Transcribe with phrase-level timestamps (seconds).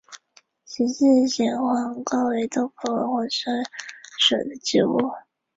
[0.65, 3.51] 十字形黄耆为豆科黄芪
[4.17, 4.97] 属的植物。